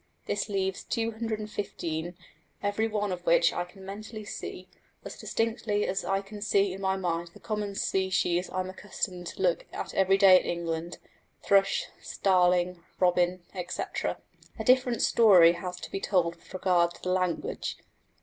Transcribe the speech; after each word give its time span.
This 0.25 0.49
leaves 0.49 0.83
215, 0.83 2.15
every 2.63 2.87
one 2.87 3.11
of 3.11 3.23
which 3.27 3.53
I 3.53 3.65
can 3.65 3.85
mentally 3.85 4.25
see 4.25 4.67
as 5.05 5.15
distinctly 5.15 5.85
as 5.85 6.03
I 6.03 6.23
see 6.39 6.73
in 6.73 6.81
my 6.81 6.97
mind 6.97 7.27
the 7.35 7.39
common 7.39 7.75
species 7.75 8.49
I 8.49 8.61
am 8.61 8.69
accustomed 8.71 9.27
to 9.27 9.41
look 9.43 9.67
at 9.71 9.93
every 9.93 10.17
day 10.17 10.39
in 10.39 10.47
England 10.47 10.97
thrush, 11.43 11.85
starling, 12.01 12.81
robin, 12.99 13.43
etc. 13.53 14.17
A 14.57 14.63
different 14.63 15.03
story 15.03 15.51
has 15.53 15.79
to 15.81 15.91
be 15.91 15.99
told 15.99 16.35
with 16.35 16.51
regard 16.51 16.95
to 16.95 17.03
the 17.03 17.11
language. 17.11 17.77